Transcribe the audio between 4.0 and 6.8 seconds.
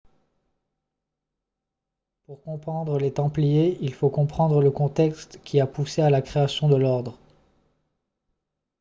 comprendre le contexte qui a poussé à la création de